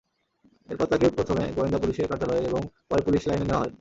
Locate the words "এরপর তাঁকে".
0.69-1.07